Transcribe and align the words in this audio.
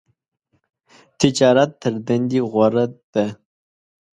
تجارت 1.19 1.71
تر 1.81 1.93
دندی 2.05 2.39
غوره 2.51 2.85
ده. 3.13 3.25